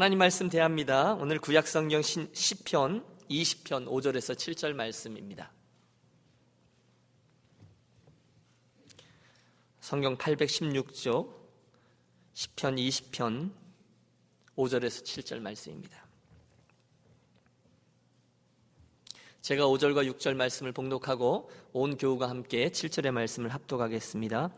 [0.00, 1.12] 하나님 말씀 대합니다.
[1.12, 5.52] 오늘 구약성경 10편 20편 5절에서 7절 말씀입니다.
[9.80, 11.30] 성경 816조
[12.32, 13.50] 10편 20편
[14.56, 16.06] 5절에서 7절 말씀입니다.
[19.42, 24.50] 제가 5절과 6절 말씀을 봉독하고 온 교우가 함께 7절의 말씀을 합독하겠습니다.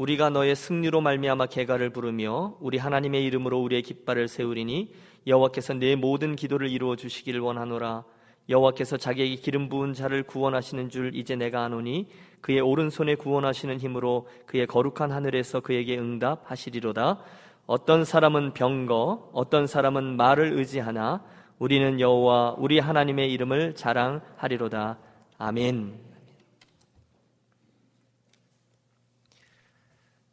[0.00, 4.94] 우리가 너의 승리로 말미암아 개가를 부르며 우리 하나님의 이름으로 우리의 깃발을 세우리니
[5.26, 8.04] 여호와께서 내 모든 기도를 이루어 주시기를 원하노라.
[8.48, 12.08] 여호와께서 자기에게 기름 부은 자를 구원하시는 줄 이제 내가 아노니
[12.40, 17.20] 그의 오른손에 구원하시는 힘으로 그의 거룩한 하늘에서 그에게 응답하시리로다.
[17.66, 21.22] 어떤 사람은 병거, 어떤 사람은 말을 의지하나
[21.58, 24.98] 우리는 여호와 우리 하나님의 이름을 자랑하리로다.
[25.36, 26.09] 아멘.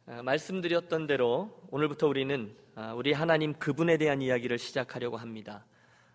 [0.08, 5.66] 말씀드렸던 대로 오늘부터 우리는 아, 우리 하나님 그분에 대한 이야기를 시작하려고 합니다.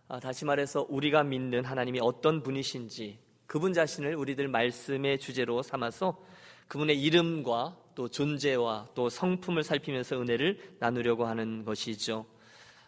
[0.07, 6.19] 아, 다시 말해서 우리가 믿는 하나님이 어떤 분이신지 그분 자신을 우리들 말씀의 주제로 삼아서
[6.67, 12.25] 그분의 이름과 또 존재와 또 성품을 살피면서 은혜를 나누려고 하는 것이죠.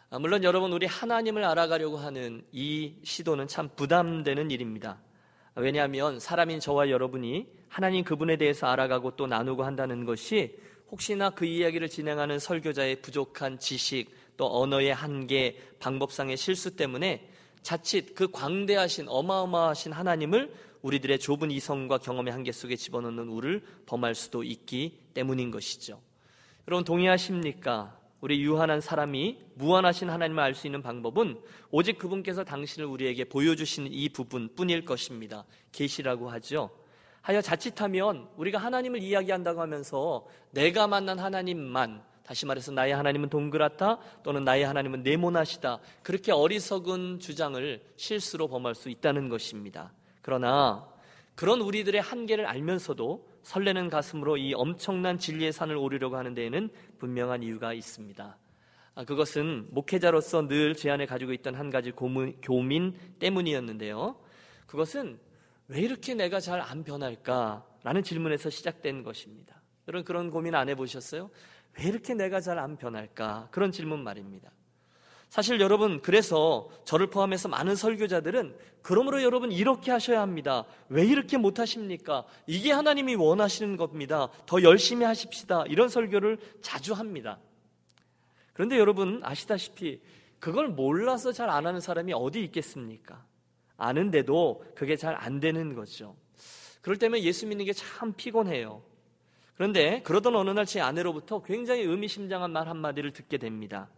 [0.09, 4.97] 아, 물론 여러분 우리 하나님을 알아가려고 하는 이 시도는 참 부담되는 일입니다.
[5.53, 10.57] 왜냐하면 사람인 저와 여러분이 하나님 그분에 대해서 알아가고 또 나누고 한다는 것이
[10.91, 17.29] 혹시나 그 이야기를 진행하는 설교자의 부족한 지식 또 언어의 한계, 방법상의 실수 때문에
[17.61, 24.43] 자칫 그 광대하신 어마어마하신 하나님을 우리들의 좁은 이성과 경험의 한계 속에 집어넣는 우를 범할 수도
[24.43, 25.99] 있기 때문인 것이죠.
[26.67, 27.99] 여러분 동의하십니까?
[28.21, 31.39] 우리 유한한 사람이 무한하신 하나님을 알 수 있는 방법은
[31.71, 35.45] 오직 그분께서 당신을 우리에게 보여주시는 이 부분뿐일 것입니다.
[35.71, 36.69] 계시라고 하죠.
[37.25, 44.43] 하여 자칫하면 우리가 하나님을 이야기한다고 하면서 내가 만난 하나님만 다시 말해서 나의 하나님은 동그랗다 또는
[44.43, 49.91] 나의 하나님은 네모나시다 그렇게 어리석은 주장을 실수로 범할 수 있다는 것입니다.
[50.21, 50.87] 그러나
[51.33, 57.73] 그런 우리들의 한계를 알면서도 설레는 가슴으로 이 엄청난 진리의 산을 오르려고 하는 데에는 분명한 이유가
[57.73, 58.37] 있습니다.
[58.93, 64.15] 아, 그것은 목회자로서 늘 제 안에 가지고 있던 한 가지 고민, 교민 때문이었는데요.
[64.67, 65.19] 그것은
[65.67, 67.65] 왜 이렇게 내가 잘 안 변할까?
[67.83, 69.61] 라는 질문에서 시작된 것입니다.
[69.87, 71.29] 여러분 그런 고민 안 해보셨어요?
[71.77, 73.49] 왜 이렇게 내가 잘 안 변할까?
[73.51, 74.51] 그런 질문 말입니다.
[75.29, 80.65] 사실 여러분, 그래서 저를 포함해서 많은 설교자들은 그러므로 여러분 이렇게 하셔야 합니다.
[80.87, 82.23] 왜 이렇게 못 하십니까?
[82.47, 84.29] 이게 하나님이 원하시는 겁니다.
[84.45, 85.65] 더 열심히 하십시다.
[85.67, 87.39] 이런 설교를 자주 합니다.
[88.53, 89.99] 그런데 여러분 아시다시피
[90.39, 93.25] 그걸 몰라서 잘 안 하는 사람이 어디 있겠습니까?
[93.77, 96.15] 아는데도 그게 잘 안 되는 거죠.
[96.81, 98.83] 그럴 때면 예수 믿는 게 참 피곤해요.
[99.55, 103.89] 그런데 그러던 어느 날 제 아내로부터 굉장히 의미심장한 말 한마디를 듣게 됩니다.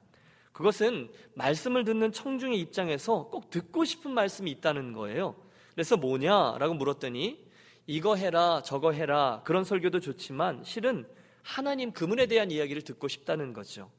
[0.54, 5.36] 그것은 말씀을 듣는 청중의 입장에서 꼭 듣고 싶은 말씀이 있다는 거예요.
[5.74, 7.46] 그래서 뭐냐라고 물었더니
[7.86, 11.08] 이거 해라, 저거 해라 그런 설교도 좋지만 실은
[11.44, 13.92] 하나님 그분에 대한 이야기를 듣고 싶다는 거죠.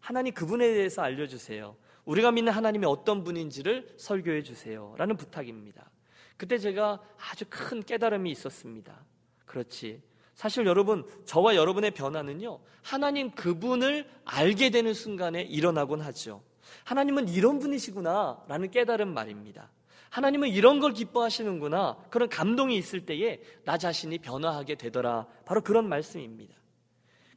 [0.00, 1.76] 하나님 그분에 대해서 알려주세요.
[2.04, 4.94] 우리가 믿는 하나님이 어떤 분인지를 설교해 주세요.
[4.98, 5.90] 라는 부탁입니다.
[6.36, 9.04] 그때 제가 아주 큰 깨달음이 있었습니다.
[9.46, 10.02] 그렇지.
[10.34, 16.42] 사실 여러분, 저와 여러분의 변화는요, 하나님 그분을 알게 되는 순간에 일어나곤 하죠.
[16.84, 19.70] 하나님은 이런 분이시구나, 라는 깨달은 말입니다.
[20.10, 25.26] 하나님은 이런 걸 기뻐하시는구나, 그런 감동이 있을 때에 나 자신이 변화하게 되더라.
[25.46, 26.54] 바로 그런 말씀입니다.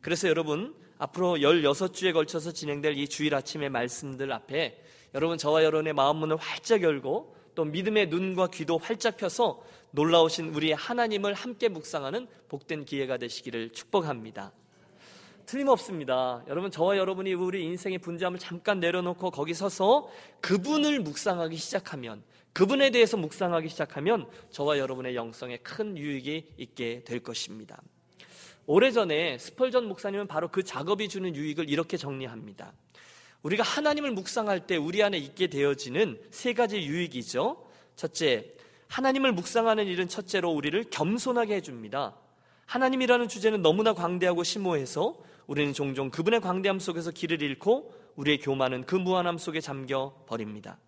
[0.01, 4.81] 그래서 여러분, 앞으로 16주에 걸쳐서 진행될 이 주일 아침의 말씀들 앞에
[5.13, 10.73] 여러분 저와 여러분의 마음 문을 활짝 열고 또 믿음의 눈과 귀도 활짝 펴서 놀라우신 우리
[10.73, 14.51] 하나님을 함께 묵상하는 복된 기회가 되시기를 축복합니다.
[15.45, 16.43] 틀림없습니다.
[16.47, 20.09] 여러분, 저와 여러분이 우리 인생의 분주함을 잠깐 내려놓고 거기 서서
[20.41, 27.81] 그분을 묵상하기 시작하면, 그분에 대해서 묵상하기 시작하면 저와 여러분의 영성에 큰 유익이 있게 될 것입니다.
[28.67, 32.73] 오래전에 스펄전 목사님은 바로 그 작업이 주는 유익을 이렇게 정리합니다.
[33.43, 37.63] 우리가 하나님을 묵상할 때 우리 안에 있게 되어지는 세 가지 유익이죠.
[37.95, 38.53] 첫째,
[38.87, 42.15] 하나님을 묵상하는 일은 첫째로 우리를 겸손하게 해줍니다.
[42.65, 48.95] 하나님이라는 주제는 너무나 광대하고 심오해서 우리는 종종 그분의 광대함 속에서 길을 잃고 우리의 교만은 그
[48.95, 50.79] 무한함 속에 잠겨 버립니다.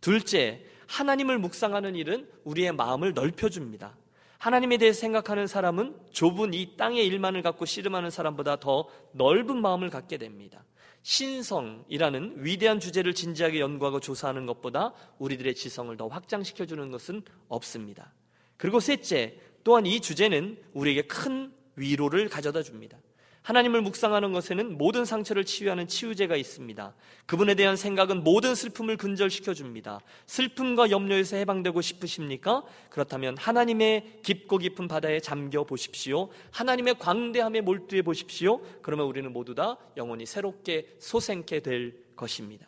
[0.00, 3.96] 둘째, 하나님을 묵상하는 일은 우리의 마음을 넓혀줍니다.
[4.44, 10.18] 하나님에 대해 생각하는 사람은 좁은 이 땅의 일만을 갖고 씨름하는 사람보다 더 넓은 마음을 갖게
[10.18, 10.62] 됩니다.
[11.00, 18.12] 신성이라는 위대한 주제를 진지하게 연구하고 조사하는 것보다 우리들의 지성을 더 확장시켜주는 것은 없습니다.
[18.58, 22.98] 그리고 셋째, 또한 이 주제는 우리에게 큰 위로를 가져다 줍니다.
[23.44, 26.94] 하나님을 묵상하는 것에는 모든 상처를 치유하는 치유제가 있습니다.
[27.26, 30.00] 그분에 대한 생각은 모든 슬픔을 근절시켜 줍니다.
[30.24, 32.64] 슬픔과 염려에서 해방되고 싶으십니까?
[32.88, 36.30] 그렇다면 하나님의 깊고 깊은 바다에 잠겨 보십시오.
[36.52, 38.62] 하나님의 광대함에 몰두해 보십시오.
[38.80, 42.66] 그러면 우리는 모두 다 영원히 새롭게 소생케 될 것입니다.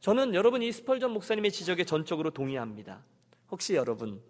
[0.00, 3.04] 저는 여러분 이 스펄전 목사님의 지적에 전적으로 동의합니다.
[3.48, 4.20] 혹시 여러분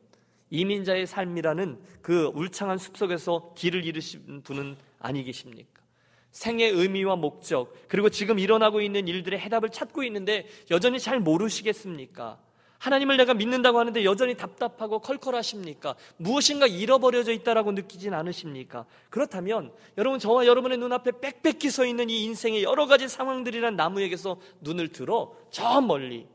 [0.51, 5.83] 이민자의 삶이라는 그 울창한 숲속에서 길을 잃으신 분은 아니 계십니까?
[6.31, 12.39] 생의 의미와 목적, 그리고 지금 일어나고 있는 일들의 해답을 찾고 있는데 여전히 잘 모르시겠습니까?
[12.79, 15.95] 하나님을 내가 믿는다고 하는데 여전히 답답하고 컬컬하십니까?
[16.19, 18.85] 무엇인가 잃어버려져 있다라고 느끼진 않으십니까?
[19.09, 24.89] 그렇다면 여러분 저와 여러분의 눈앞에 빽빽히 서 있는 이 인생의 여러 가지 상황들이란 나무에게서 눈을
[24.89, 26.27] 들어 저 멀리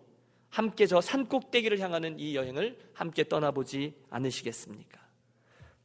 [0.50, 5.00] 함께 저 산꼭대기를 향하는 이 여행을 함께 떠나보지 않으시겠습니까?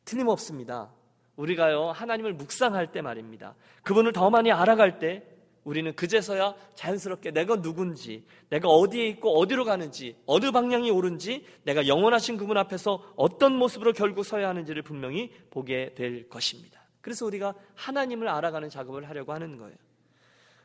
[0.05, 0.91] 틀림없습니다.
[1.37, 3.55] 우리가요, 하나님을 묵상할 때 말입니다.
[3.83, 5.23] 그분을 더 많이 알아갈 때
[5.65, 12.37] 우리는 그제서야 자연스럽게 내가 누군지, 내가 어디에 있고 어디로 가는지, 어느 방향이 옳은지, 내가 영원하신
[12.37, 16.83] 그분 앞에서 어떤 모습으로 결국 서야 하는지를 분명히 보게 될 것입니다.
[17.01, 19.77] 그래서 우리가 하나님을 알아가는 작업을 하려고 하는 거예요.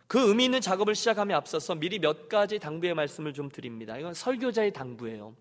[0.09, 3.95] 그 의미 있는 작업을 시작함에 앞서서 미리 몇 가지 당부의 말씀을 좀 드립니다.
[3.95, 5.35] 이건 설교자의 당부예요.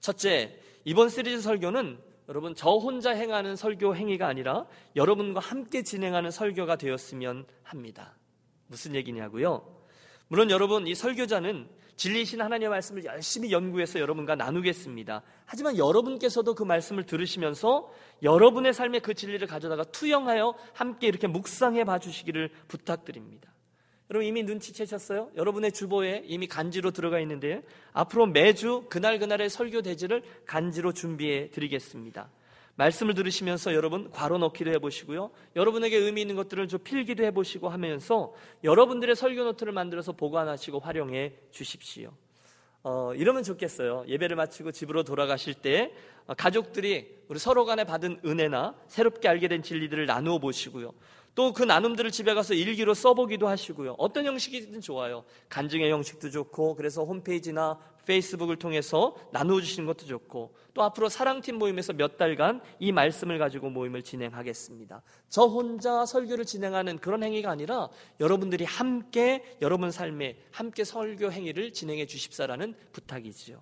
[0.00, 1.96] 첫째, 이번 시리즈 설교는
[2.28, 4.66] 여러분 저 혼자 행하는 설교 행위가 아니라
[4.96, 8.16] 여러분과 함께 진행하는 설교가 되었으면 합니다.
[8.66, 9.64] 무슨 얘기냐고요?
[10.26, 15.22] 물론 여러분 이 설교자는 진리신 하나님의 말씀을 열심히 연구해서 여러분과 나누겠습니다.
[15.44, 17.92] 하지만 여러분께서도 그 말씀을 들으시면서
[18.24, 23.51] 여러분의 삶의 그 진리를 가져다가 투영하여 함께 이렇게 묵상해 봐 주시기를 부탁드립니다.
[24.12, 25.30] 여러분 이미 눈치채셨어요?
[25.36, 27.62] 여러분의 주보에 이미 간지로 들어가 있는데
[27.94, 32.28] 앞으로 매주 그날 그날의 설교 대지를 간지로 준비해 드리겠습니다.
[32.74, 35.30] 말씀을 들으시면서 여러분 괄호 넣기도 해보시고요.
[35.56, 42.12] 여러분에게 의미 있는 것들을 좀 필기도 해보시고 하면서 여러분들의 설교 노트를 만들어서 보관하시고 활용해 주십시오.
[42.82, 44.04] 어, 이러면 좋겠어요.
[44.08, 45.94] 예배를 마치고 집으로 돌아가실 때
[46.26, 50.92] 어, 가족들이 우리 서로 간에 받은 은혜나 새롭게 알게 된 진리들을 나누어 보시고요.
[51.34, 53.94] 또 그 나눔들을 집에 가서 일기로 써보기도 하시고요.
[53.98, 55.24] 어떤 형식이든 좋아요.
[55.48, 61.92] 간증의 형식도 좋고, 그래서 홈페이지나 페이스북을 통해서 나누어 주시는 것도 좋고, 또 앞으로 사랑팀 모임에서
[61.94, 65.02] 몇 달간 이 말씀을 가지고 모임을 진행하겠습니다.
[65.28, 67.88] 저 혼자 설교를 진행하는 그런 행위가 아니라
[68.20, 73.60] 여러분들이 함께 여러분 삶에 함께 설교 행위를 진행해 주십사라는 부탁이지요.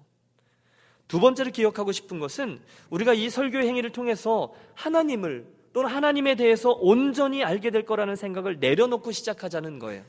[1.07, 7.45] 두 번째로 기억하고 싶은 것은 우리가 이 설교 행위를 통해서 하나님을 또는 하나님에 대해서 온전히
[7.45, 10.03] 알게 될 거라는 생각을 내려놓고 시작하자는 거예요.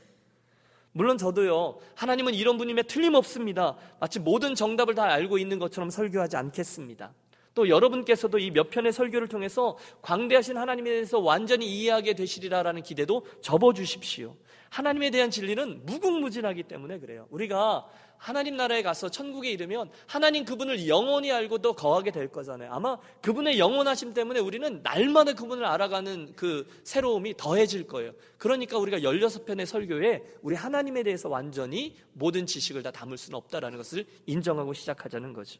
[0.92, 3.76] 물론 저도요, 하나님은 이런 분임에 틀림없습니다.
[3.98, 7.12] 마치 모든 정답을 다 알고 있는 것처럼 설교하지 않겠습니다.
[7.54, 14.34] 또 여러분께서도 이 몇 편의 설교를 통해서 광대하신 하나님에 대해서 완전히 이해하게 되시리라라는 기대도 접어주십시오.
[14.70, 17.26] 하나님에 대한 진리는 무궁무진하기 때문에 그래요.
[17.30, 17.86] 우리가
[18.22, 22.72] 하나님 나라에 가서 천국에 이르면 하나님 그분을 영원히 알고도 거하게 될 거잖아요.
[22.72, 28.12] 아마 그분의 영원하심 때문에 우리는 날마다 그분을 알아가는 그 새로움이 더해질 거예요.
[28.38, 34.06] 그러니까 우리가 16편의 설교에 우리 하나님에 대해서 완전히 모든 지식을 다 담을 수는 없다라는 것을
[34.26, 35.58] 인정하고 시작하자는 거죠.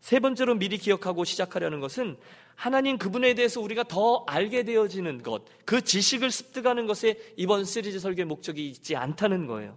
[0.00, 2.16] 세 번째로 미리 기억하고 시작하려는 것은
[2.54, 8.24] 하나님 그분에 대해서 우리가 더 알게 되어지는 것, 그 지식을 습득하는 것에 이번 시리즈 설교의
[8.24, 9.76] 목적이 있지 않다는 거예요.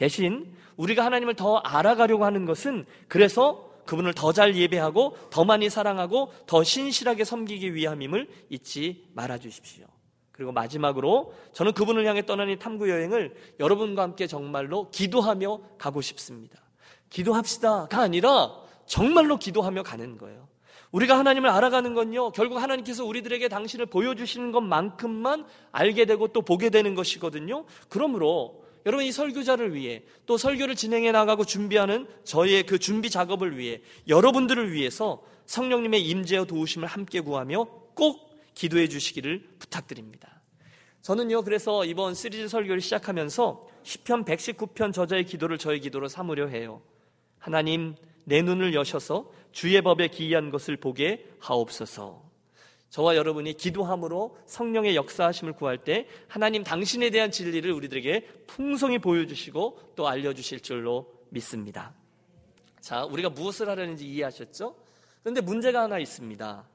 [0.00, 6.32] 대신 우리가 하나님을 더 알아가려고 하는 것은 그래서 그분을 더 잘 예배하고 더 많이 사랑하고
[6.46, 9.84] 더 신실하게 섬기기 위함임을 잊지 말아 주십시오.
[10.32, 16.58] 그리고 마지막으로 저는 그분을 향해 떠나는 탐구 여행을 여러분과 함께 정말로 기도하며 가고 싶습니다.
[17.10, 18.54] 기도합시다가 아니라
[18.86, 20.48] 정말로 기도하며 가는 거예요.
[20.92, 26.94] 우리가 하나님을 알아가는 건요, 결국 하나님께서 우리들에게 당신을 보여주시는 것만큼만 알게 되고 또 보게 되는
[26.94, 27.66] 것이거든요.
[27.90, 33.80] 그러므로 여러분 이 설교자를 위해 또 설교를 진행해 나가고 준비하는 저희의 그 준비 작업을 위해
[34.08, 40.40] 여러분들을 위해서 성령님의 임재와 도우심을 함께 구하며 꼭 기도해 주시기를 부탁드립니다.
[41.02, 46.82] 저는요 그래서 이번 시리즈 설교를 시작하면서 10편 119편 저자의 기도를 저의 기도로 삼으려 해요.
[47.38, 47.94] 하나님
[48.24, 52.29] 내 눈을 여셔서 주의 법에 기이한 것을 보게 하옵소서.
[52.90, 60.08] 저와 여러분이 기도함으로 성령의 역사하심을 구할 때 하나님 당신에 대한 진리를 우리들에게 풍성히 보여주시고 또
[60.08, 61.94] 알려주실 줄로 믿습니다.
[62.80, 64.74] 자, 우리가 무엇을 하려는지 이해하셨죠?
[65.22, 66.68] 그런데 문제가 하나 있습니다.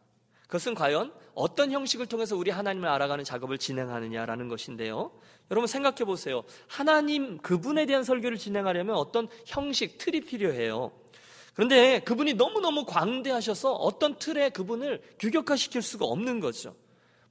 [0.44, 5.12] 그것은 과연 어떤 형식을 통해서 우리 하나님을 알아가는 작업을 진행하느냐라는 것인데요.
[5.52, 6.44] 여러분 생각해 보세요.
[6.68, 10.92] 하나님 그분에 대한 설교를 진행하려면 어떤 형식, 틀이 필요해요.
[11.56, 16.76] 그런데 그분이 너무너무 광대하셔서 어떤 틀에 그분을 규격화시킬 수가 없는 거죠.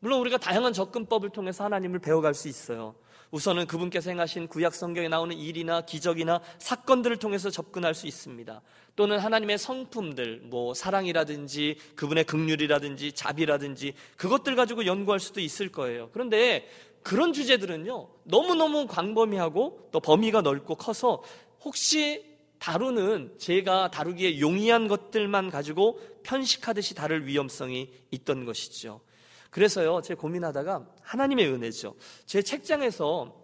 [0.01, 2.95] 물론 우리가 다양한 접근법을 통해서 하나님을 배워갈 수 있어요.
[3.31, 8.63] 우선은 그분께서 행하신 구약 성경에 나오는 일이나 기적이나 사건들을 통해서 접근할 수 있습니다.
[8.97, 16.11] 또는 하나님의 성품들, 뭐 사랑이라든지 그분의 극률이라든지 자비라든지 그것들 가지고 연구할 수도 있을 거예요.
[16.13, 16.69] 그런데
[17.03, 21.23] 그런 주제들은요, 너무너무 광범위하고 또 범위가 넓고 커서
[21.63, 22.34] 혹시
[22.65, 29.03] 다루는 제가 다루기에 용이한 것들만 가지고 편식하듯이 다룰 위험성이 있던 것이죠.
[29.51, 31.95] 그래서요, 제가 고민하다가 하나님의 은혜죠.
[32.25, 33.37] 제 책장에서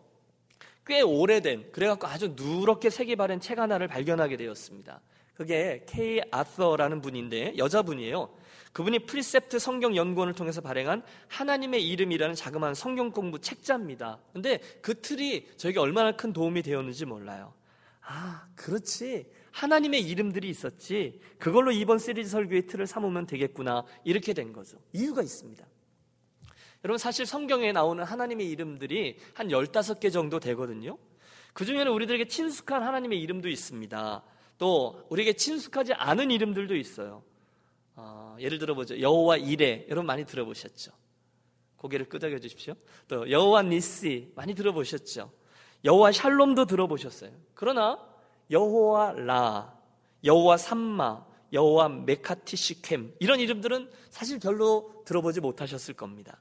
[0.87, 5.03] 꽤 오래된, 그래갖고 아주 누렇게 색이 바랜 책 하나를 발견하게 되었습니다.
[5.35, 8.35] 그게 케이 아서라는 분인데, 여자분이에요.
[8.73, 14.19] 그분이 프리셉트 성경 연구원을 통해서 발행한 하나님의 이름이라는 자그마한 성경 공부 책자입니다.
[14.33, 17.53] 근데 그 틀이 저에게 얼마나 큰 도움이 되었는지 몰라요.
[18.03, 19.31] 아, 그렇지.
[19.53, 21.21] 하나님의 이름들이 있었지.
[21.39, 23.85] 그걸로 이번 시리즈 설교의 틀을 삼으면 되겠구나.
[24.05, 24.79] 이렇게 된 거죠.
[24.93, 25.67] 이유가 있습니다.
[26.85, 30.97] 여러분, 사실 성경에 나오는 하나님의 이름들이 한 15개 정도 되거든요.
[31.53, 34.25] 그 중에는 우리들에게 친숙한 하나님의 이름도 있습니다.
[34.59, 37.23] 또, 우리에게 친숙하지 않은 이름들도 있어요.
[37.97, 39.01] 어, 예를 들어보죠.
[39.01, 39.87] 여호와 이레.
[39.89, 40.93] 여러분 많이 들어보셨죠?
[41.77, 42.75] 고개를 끄덕여 주십시오.
[43.09, 44.33] 또, 여호와 니시.
[44.35, 45.33] 많이 들어보셨죠?
[45.85, 47.31] 여호와 샬롬도 들어보셨어요.
[47.55, 47.99] 그러나
[48.51, 49.75] 여호와 라,
[50.25, 56.39] 여호와 삼마, 여호와 메카티시켐 이런 이름들은 사실 별로 들어보지 못하셨을 겁니다.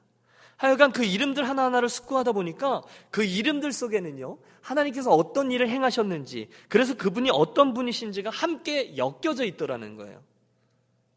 [0.56, 7.30] 하여간 그 이름들 하나하나를 숙고하다 보니까 그 이름들 속에는요, 하나님께서 어떤 일을 행하셨는지, 그래서 그분이
[7.32, 10.22] 어떤 분이신지가 함께 엮여져 있더라는 거예요.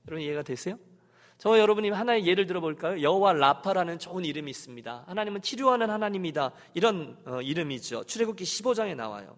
[0.07, 0.79] 여러분 이해가 되세요?
[1.43, 3.01] 저 여러분이 하나의 예를 들어볼까요?
[3.01, 5.03] 여호와 라파라는 좋은 이름이 있습니다.
[5.07, 6.53] 하나님은 치료하는 하나님이다.
[6.73, 8.05] 이런 어, 이름이죠.
[8.05, 9.35] 출애굽기 15장에 나와요.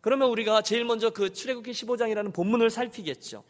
[0.00, 3.44] 그러면 우리가 제일 먼저 그 출애굽기 15장이라는 본문을 살피겠죠.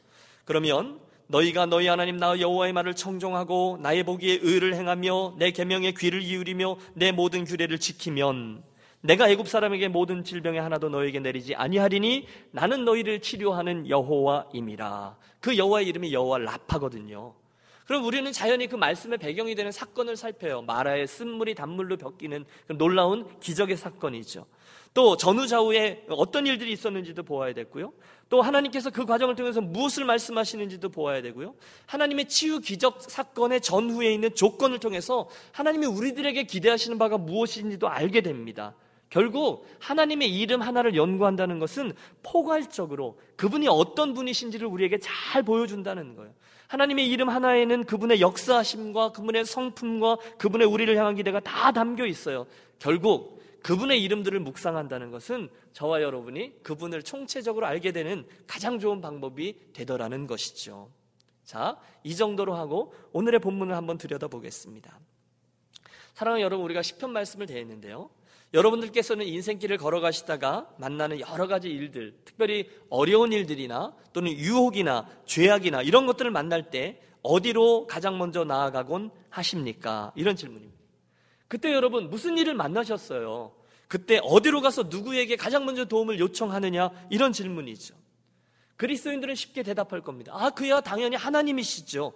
[0.45, 6.21] 그러면 너희가 너희 하나님 나 여호와의 말을 청종하고 나의 보기에 의를 행하며 내 계명에 귀를
[6.21, 8.63] 기울이며 내 모든 규례를 지키면
[9.01, 15.17] 내가 애굽 사람에게 모든 질병에 하나도 너에게 내리지 아니하리니 나는 너희를 치료하는 여호와임이라.
[15.41, 17.33] 그 여호와의 이름이 여호와 라파거든요.
[17.87, 20.63] 그럼 우리는 자연히 그 말씀의 배경이 되는 사건을 살펴요.
[20.63, 24.45] 마라의 쓴물이 단물로 벽기는 그 놀라운 기적의 사건이죠.
[24.93, 27.93] 또 전후좌우에 어떤 일들이 있었는지도 보아야 됐고요.
[28.29, 31.55] 또 하나님께서 그 과정을 통해서 무엇을 말씀하시는지도 보아야 되고요.
[31.87, 38.75] 하나님의 치유 기적 사건의 전후에 있는 조건을 통해서 하나님이 우리들에게 기대하시는 바가 무엇인지도 알게 됩니다.
[39.11, 41.93] 결국 하나님의 이름 하나를 연구한다는 것은
[42.25, 46.33] 포괄적으로 그분이 어떤 분이신지를 우리에게 잘 보여준다는 거예요.
[46.69, 52.47] 하나님의 이름 하나에는 그분의 역사하심과 그분의 성품과 그분의 우리를 향한 기대가 다 담겨 있어요.
[52.79, 60.27] 결국 그분의 이름들을 묵상한다는 것은 저와 여러분이 그분을 총체적으로 알게 되는 가장 좋은 방법이 되더라는
[60.27, 60.91] 것이죠.
[61.45, 64.99] 자, 이 정도로 하고 오늘의 본문을 한번 들여다보겠습니다.
[66.15, 68.09] 사랑하는 여러분, 우리가 시편 말씀을 대했는데요.
[68.57, 76.31] 여러분들께서는 인생길을 걸어가시다가 만나는 여러 가지 일들, 특별히 어려운 일들이나 또는 유혹이나 죄악이나 이런 것들을
[76.31, 80.13] 만날 때 어디로 가장 먼저 나아가곤 하십니까?
[80.17, 80.75] 이런 질문입니다.
[81.49, 83.53] 그때 여러분 무슨 일을 만나셨어요?
[83.89, 86.91] 그때 어디로 가서 누구에게 가장 먼저 도움을 요청하느냐?
[87.11, 87.95] 이런 질문이죠.
[88.77, 90.33] 그리스도인들은 쉽게 대답할 겁니다.
[90.35, 92.13] 아, 그야 당연히 하나님이시죠.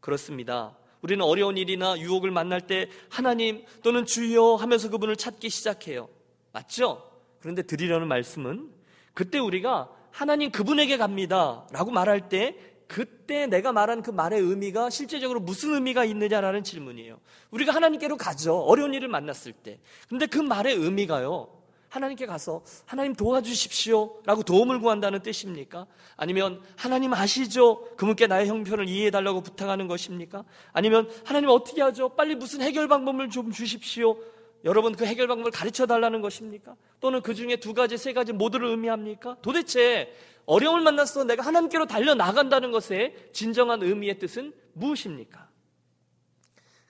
[0.00, 0.76] 그렇습니다.
[1.02, 6.08] 우리는 어려운 일이나 유혹을 만날 때 하나님 또는 주여 하면서 그분을 찾기 시작해요.
[6.52, 7.10] 맞죠?
[7.40, 8.70] 그런데 드리려는 말씀은
[9.14, 11.66] 그때 우리가 하나님 그분에게 갑니다.
[11.72, 17.18] 라고 말할 때 그때 내가 말한 그 말의 의미가 실제적으로 무슨 의미가 있느냐라는 질문이에요.
[17.50, 18.58] 우리가 하나님께로 가죠.
[18.60, 19.78] 어려운 일을 만났을 때.
[20.08, 21.55] 근데 그 말의 의미가요.
[21.88, 25.86] 하나님께 가서 하나님 도와주십시오 라고 도움을 구한다는 뜻입니까?
[26.16, 27.84] 아니면 하나님 아시죠?
[27.96, 30.44] 그분께 나의 형편을 이해해 달라고 부탁하는 것입니까?
[30.72, 32.10] 아니면 하나님 어떻게 하죠?
[32.10, 34.16] 빨리 무슨 해결 방법을 좀 주십시오.
[34.64, 36.74] 여러분 그 해결 방법을 가르쳐 달라는 것입니까?
[37.00, 39.36] 또는 그 중에 두 가지, 세 가지 모두를 의미합니까?
[39.42, 40.12] 도대체
[40.46, 45.48] 어려움을 만났어 내가 하나님께로 달려 나간다는 것의 진정한 의미의 뜻은 무엇입니까?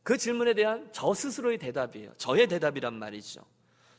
[0.03, 2.13] 그 질문에 대한 저 스스로의 대답이에요.
[2.17, 3.43] 저의 대답이란 말이죠.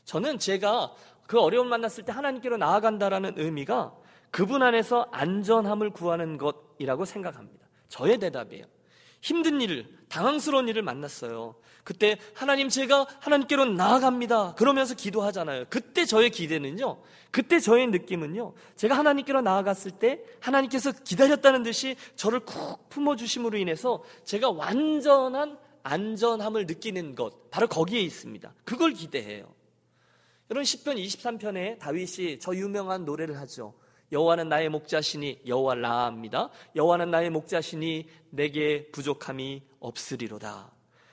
[0.08, 0.94] 저는 제가
[1.26, 3.94] 그 어려움을 만났을 때 하나님께로 나아간다라는 의미가
[4.30, 7.66] 그분 안에서 안전함을 구하는 것이라고 생각합니다.
[7.90, 8.64] 저의 대답이에요.
[9.20, 11.56] 힘든 일, 당황스러운 일을 만났어요.
[11.84, 14.54] 그때 하나님 제가 하나님께로 나아갑니다.
[14.54, 15.66] 그러면서 기도하잖아요.
[15.68, 17.02] 그때 저의 기대는요.
[17.30, 18.54] 그때 저의 느낌은요.
[18.76, 26.64] 제가 하나님께로 나아갔을 때 하나님께서 기다렸다는 듯이 저를 쿡 품어 주심으로 인해서 제가 완전한 안전함을
[26.64, 28.54] 느끼는 것 바로 거기에 있습니다.
[28.64, 29.57] 그걸 기대해요.
[30.50, 33.74] 여러분 10편 23편에 다윗이 저 유명한 노래를 하죠.
[34.12, 36.48] 여호와는 나의 목자시니 여호와 라입니다.
[36.74, 40.72] 여호와는 나의 목자시니 내게 부족함이 없으리로다.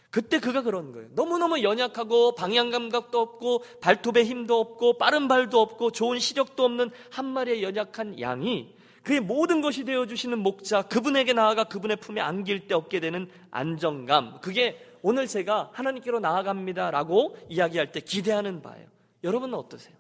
[0.10, 1.10] 그때 그가 그런 거예요.
[1.12, 7.26] 너무너무 연약하고 방향 감각도 없고 발톱에 힘도 없고 빠른 발도 없고 좋은 시력도 없는 한
[7.26, 8.74] 마리의 연약한 양이
[9.04, 14.40] 그의 모든 것이 되어 주시는 목자 그분에게 나아가 그분의 품에 안길 때 얻게 되는 안정감.
[14.40, 18.95] 그게 오늘 제가 하나님께로 나아갑니다라고 이야기할 때 기대하는 바예요.
[19.26, 19.96] 여러분은 어떠세요?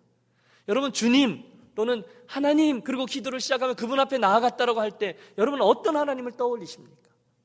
[0.67, 1.44] 여러분 주님
[1.75, 6.96] 또는 하나님 그리고 기도를 시작하면 그분 앞에 나아갔다라고 할 때 여러분은 어떤 하나님을 떠올리십니까?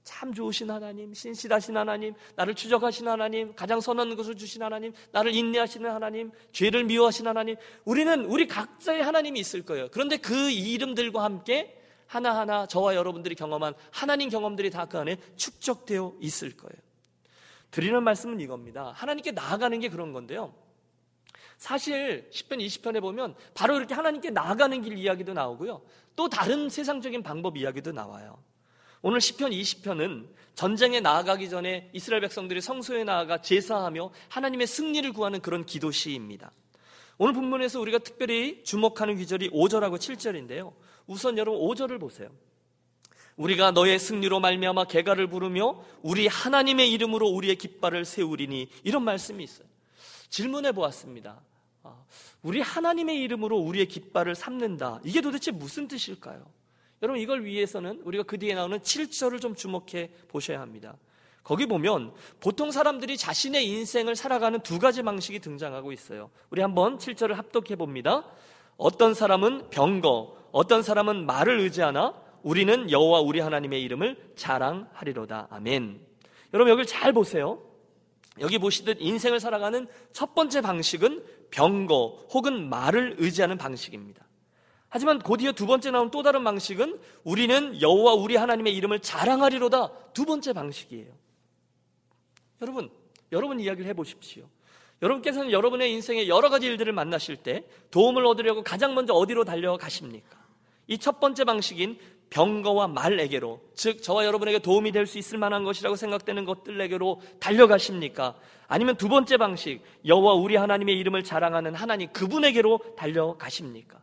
[0.02, 5.88] 참 좋으신 하나님, 신실하신 하나님, 나를 추적하신 하나님, 가장 선한 것을 주신 하나님, 나를 인내하시는
[5.90, 7.56] 하나님, 죄를 미워하신 하나님.
[7.84, 9.88] 우리는 우리 각자의 하나님이 있을 거예요.
[9.92, 16.56] 그런데 그 이름들과 함께 하나하나 저와 여러분들이 경험한 하나님 경험들이 다 그 안에 축적되어 있을
[16.56, 16.74] 거예요.
[17.70, 18.92] 드리는 말씀은 이겁니다.
[18.96, 20.52] 하나님께 나아가는 게 그런 건데요.
[21.60, 25.82] 사실 10편, 20편에 보면 바로 이렇게 하나님께 나아가는 길 이야기도 나오고요.
[26.16, 28.42] 또 다른 세상적인 방법 이야기도 나와요.
[29.02, 35.66] 오늘 10편 20편은 전쟁에 나아가기 전에 이스라엘 백성들이 성소에 나아가 제사하며 하나님의 승리를 구하는 그런
[35.66, 36.50] 기도 시입니다.
[37.18, 40.72] 오늘 본문에서 우리가 특별히 주목하는 귀절이 5절하고 7절인데요.
[41.06, 42.30] 우선 여러분 5절을 보세요.
[43.36, 49.68] 우리가 너의 승리로 말미암아 개가를 부르며 우리 하나님의 이름으로 우리의 깃발을 세우리니 이런 말씀이 있어요.
[50.30, 51.42] 질문해 보았습니다.
[51.90, 52.04] 아,
[52.42, 55.00] 우리 하나님의 이름으로 우리의 깃발을 삼는다.
[55.04, 56.44] 이게 도대체 무슨 뜻일까요?
[57.02, 60.96] 여러분 이걸 위해서는 우리가 그 뒤에 나오는 7절을 좀 주목해 보셔야 합니다.
[61.42, 66.30] 거기 보면 보통 사람들이 자신의 인생을 살아가는 두 가지 방식이 등장하고 있어요.
[66.50, 68.24] 우리 한번 7절을 합독해 봅니다.
[68.76, 75.48] 어떤 사람은 병거, 어떤 사람은 말을 의지하나 우리는 여호와 우리 하나님의 이름을 자랑하리로다.
[75.50, 76.00] 아멘.
[76.52, 77.62] 여러분 여기를 잘 보세요.
[78.38, 84.24] 여기 보시듯 인생을 살아가는 첫 번째 방식은 병거 혹은 말을 의지하는 방식입니다.
[84.88, 90.24] 하지만 곧이어 두 번째 나온 또 다른 방식은 우리는 여호와 우리 하나님의 이름을 자랑하리로다 두
[90.24, 91.12] 번째 방식이에요.
[92.62, 92.90] 여러분,
[93.32, 94.48] 여러분 이야기를 해보십시오.
[95.02, 100.38] 여러분께서는 여러분의 인생에 여러 가지 일들을 만나실 때 도움을 얻으려고 가장 먼저 어디로 달려가십니까?
[100.88, 101.98] 이 첫 번째 방식인
[102.30, 108.36] 병거와 말에게로, 즉 저와 여러분에게 도움이 될 수 있을 만한 것이라고 생각되는 것들에게로 달려가십니까?
[108.68, 114.00] 아니면 두 번째 방식, 여호와 우리 하나님의 이름을 자랑하는 하나님 그분에게로 달려가십니까?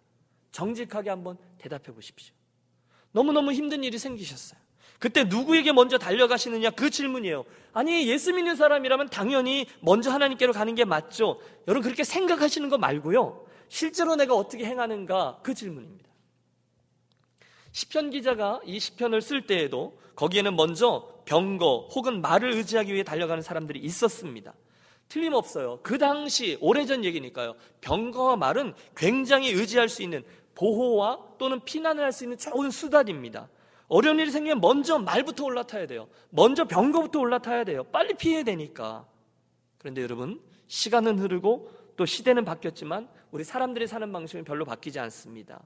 [0.51, 2.33] 정직하게 한번 대답해 보십시오.
[3.13, 4.59] 너무너무 힘든 일이 생기셨어요.
[4.99, 7.45] 그때 누구에게 먼저 달려가시느냐 그 질문이에요.
[7.71, 11.39] 아니 예수 믿는 사람이라면 당연히 먼저 하나님께로 가는 게 맞죠.
[11.67, 13.45] 여러분 그렇게 생각하시는 거 말고요.
[13.69, 16.06] 실제로 내가 어떻게 행하는가 그 질문입니다.
[17.71, 23.79] 시편 기자가 이 시편을 쓸 때에도 거기에는 먼저 병거 혹은 말을 의지하기 위해 달려가는 사람들이
[23.79, 24.53] 있었습니다.
[25.09, 25.79] 틀림없어요.
[25.83, 27.55] 그 당시 오래전 얘기니까요.
[27.81, 30.23] 병거와 말은 굉장히 의지할 수 있는
[30.55, 33.47] 보호와 또는 피난을 할 수 있는 좋은 수단입니다.
[33.87, 36.09] 어려운 일이 생기면 먼저 말부터 올라타야 돼요.
[36.29, 37.83] 먼저 병거부터 올라타야 돼요.
[37.85, 39.05] 빨리 피해야 되니까.
[39.77, 45.61] 그런데 여러분, 시간은 흐르고 또 시대는 바뀌었지만 우리 사람들이 사는 방식은 별로 바뀌지 않습니다.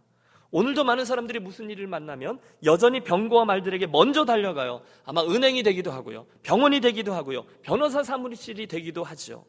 [0.52, 4.82] 오늘도 많은 사람들이 무슨 일을 만나면 여전히 병고와 말들에게 먼저 달려가요.
[5.06, 6.26] 아마 은행이 되기도 하고요.
[6.44, 7.46] 병원이 되기도 하고요.
[7.62, 9.46] 변호사 사무실이 되기도 하죠.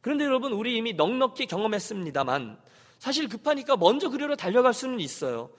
[0.00, 2.58] 그런데 여러분, 우리 이미 넉넉히 경험했습니다만
[2.98, 5.50] 사실 급하니까 먼저 그리로 달려갈 수는 있어요.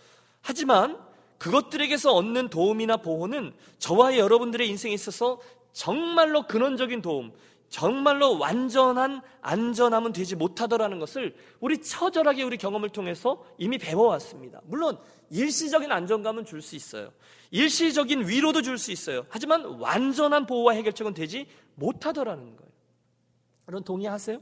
[0.41, 0.97] 하지만
[1.39, 5.41] 그것들에게서 얻는 도움이나 보호는 저와 여러분들의 인생에 있어서
[5.73, 7.33] 정말로 근원적인 도움,
[7.73, 14.61] 정말로 완전한 안전함은 되지 못하더라는 것을 우리 처절하게 우리 경험을 통해서 이미 배워왔습니다.
[14.65, 14.99] 물론
[15.31, 17.11] 일시적인 안정감은 줄 수 있어요.
[17.49, 19.25] 일시적인 위로도 줄 수 있어요.
[19.27, 22.71] 하지만 완전한 보호와 해결책은 되지 못하더라는 거예요.
[23.67, 24.39] 여러분 동의하세요?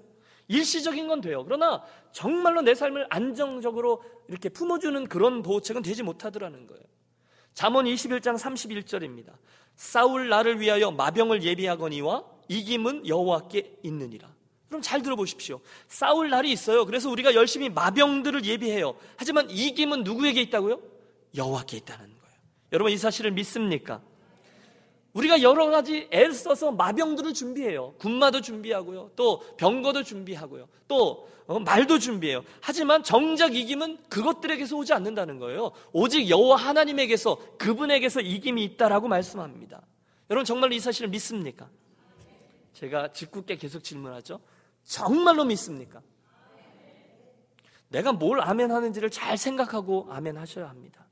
[0.49, 1.45] 일시적인 건 돼요.
[1.45, 6.83] 그러나 정말로 내 삶을 안정적으로 이렇게 품어주는 그런 보호책은 되지 못하더라는 거예요.
[7.53, 9.31] 잠언 21장 31절입니다.
[9.77, 14.29] 싸울 나를 위하여 마병을 예비하거니와 이김은 여호와께 있느니라.
[14.67, 15.61] 그럼 잘 들어보십시오.
[15.87, 16.85] 싸울 날이 있어요.
[16.85, 18.95] 그래서 우리가 열심히 마병들을 예비해요.
[19.15, 20.81] 하지만 이김은 누구에게 있다고요?
[21.35, 22.35] 여호와께 있다는 거예요.
[22.73, 24.01] 여러분 이 사실을 믿습니까?
[25.13, 27.93] 우리가 여러 가지 애를 써서 마병들을 준비해요.
[27.97, 29.11] 군마도 준비하고요.
[29.15, 30.67] 또 병거도 준비하고요.
[30.89, 32.43] 또 어, 말도 준비해요.
[32.59, 35.71] 하지만 정작 이김은 그것들에게서 오지 않는다는 거예요.
[35.93, 39.81] 오직 여호와 하나님에게서 그분에게서 이김이 있다라고 말씀합니다.
[40.29, 41.69] 여러분 정말 이 사실을 믿습니까?
[42.73, 44.39] 제가 짓궂게 계속 질문하죠.
[44.83, 46.01] 정말로 믿습니까?
[47.89, 51.05] 내가 뭘 아멘 하는지를 잘 생각하고 아멘 하셔야 합니다.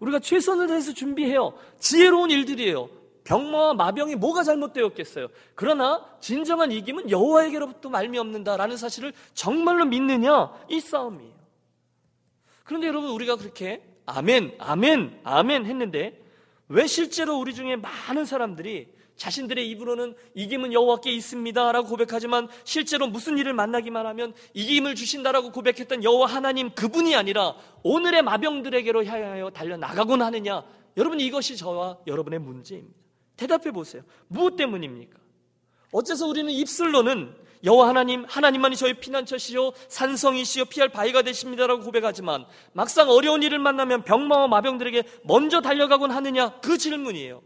[0.00, 1.54] 우리가 최선을 다해서 준비해요.
[1.78, 2.88] 지혜로운 일들이에요.
[3.24, 5.28] 병마와 마병이 뭐가 잘못되었겠어요?
[5.54, 11.34] 그러나 진정한 이김은 여호와에게로부터 말미 없는다라는 사실을 정말로 믿느냐 이 싸움이에요.
[12.64, 16.22] 그런데 여러분 우리가 그렇게 아멘, 아멘, 아멘 했는데
[16.68, 23.52] 왜 실제로 우리 중에 많은 사람들이 자신들의 입으로는 이김은 여호와께 있습니다라고 고백하지만 실제로 무슨 일을
[23.52, 30.64] 만나기만 하면 이김을 주신다라고 고백했던 여호와 하나님 그분이 아니라 오늘의 마병들에게로 향하여 달려 나가곤 하느냐?
[30.96, 32.94] 여러분 이것이 저와 여러분의 문제입니다.
[33.36, 34.02] 대답해 보세요.
[34.28, 35.18] 무엇 때문입니까?
[35.92, 43.42] 어째서 우리는 입술로는 여호와 하나님 하나님만이 저희 피난처시요 산성이시요 피할 바위가 되십니다라고 고백하지만 막상 어려운
[43.42, 47.42] 일을 만나면 병마와 마병들에게 먼저 달려가곤 하느냐 그 질문이에요.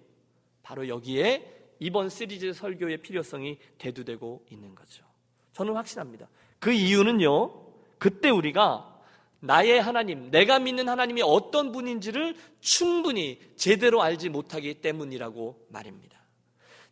[0.62, 5.04] 바로 여기에 이번 시리즈 설교의 필요성이 대두되고 있는 거죠.
[5.52, 6.28] 저는 확신합니다.
[6.58, 7.66] 그 이유는요.
[7.98, 8.98] 그때 우리가
[9.40, 16.18] 나의 하나님, 내가 믿는 하나님이 어떤 분인지를 충분히 제대로 알지 못하기 때문이라고 말입니다.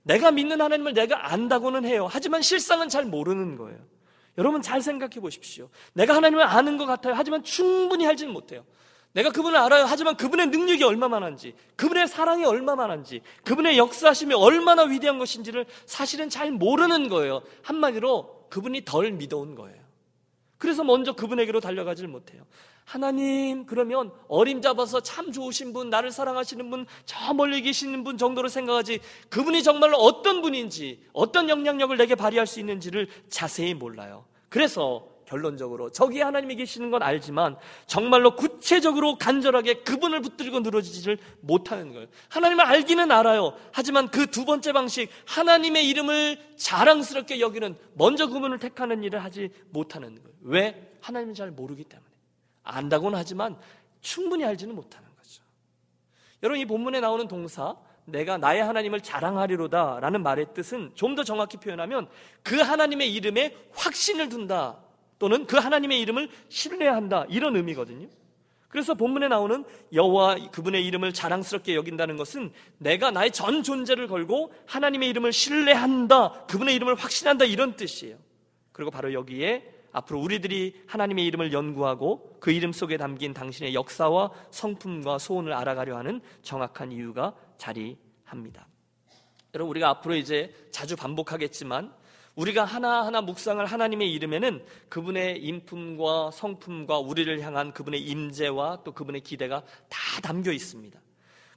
[0.02, 2.06] 내가 믿는 하나님을 내가 안다고는 해요.
[2.08, 3.78] 하지만 실상은 잘 모르는 거예요.
[4.38, 5.68] 여러분 잘 생각해 보십시오.
[5.94, 7.14] 내가 하나님을 아는 것 같아요.
[7.16, 8.64] 하지만 충분히 알지는 못해요.
[9.16, 9.86] 내가 그분을 알아요.
[9.88, 17.08] 하지만 그분의 능력이 얼마만한지, 그분의 사랑이 얼마만한지, 그분의 역사하심이 얼마나 위대한 것인지를 사실은 잘 모르는
[17.08, 17.40] 거예요.
[17.62, 19.78] 한마디로 그분이 덜 믿어온 거예요.
[20.58, 22.42] 그래서 먼저 그분에게로 달려가질 못해요.
[22.84, 29.00] 하나님, 그러면 어림잡아서 참 좋으신 분, 나를 사랑하시는 분, 저 멀리 계시는 분 정도로 생각하지,
[29.30, 34.26] 그분이 정말로 어떤 분인지, 어떤 영향력을 내게 발휘할 수 있는지를 자세히 몰라요.
[34.50, 42.06] 그래서 결론적으로 저기 하나님이 계시는 건 알지만 정말로 구체적으로 간절하게 그분을 붙들고 늘어지지를 못하는 거예요.
[42.28, 43.54] 하나님을 알기는 알아요.
[43.72, 50.14] 하지만 그 두 번째 방식 하나님의 이름을 자랑스럽게 여기는 먼저 그분을 택하는 일을 하지 못하는
[50.14, 50.36] 거예요.
[50.42, 50.92] 왜?
[51.00, 52.08] 하나님을 잘 모르기 때문에.
[52.64, 53.56] 안다고는 하지만
[54.00, 55.42] 충분히 알지는 못하는 거죠.
[56.42, 61.56] 여러분 이 본문에 나오는 동사 내가 나의 하나님을 자랑하리로다 라는 말의 뜻은 좀 더 정확히
[61.56, 62.08] 표현하면
[62.42, 64.78] 그 하나님의 이름에 확신을 둔다
[65.18, 68.08] 또는 그 하나님의 이름을 신뢰한다 이런 의미거든요.
[68.68, 75.08] 그래서 본문에 나오는 여호와 그분의 이름을 자랑스럽게 여긴다는 것은 내가 나의 전 존재를 걸고 하나님의
[75.10, 78.18] 이름을 신뢰한다, 그분의 이름을 확신한다 이런 뜻이에요.
[78.72, 85.18] 그리고 바로 여기에 앞으로 우리들이 하나님의 이름을 연구하고 그 이름 속에 담긴 당신의 역사와 성품과
[85.18, 88.68] 소원을 알아가려 하는 정확한 이유가 자리합니다.
[89.54, 91.94] 여러분 우리가 앞으로 이제 자주 반복하겠지만
[92.36, 99.62] 우리가 하나하나 묵상을 하나님의 이름에는 그분의 인품과 성품과 우리를 향한 그분의 임재와 또 그분의 기대가
[99.88, 101.00] 다 담겨 있습니다.